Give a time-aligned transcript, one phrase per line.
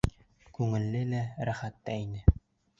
[0.59, 1.21] Күңелле лә,
[1.51, 2.27] рәхәт тә ине.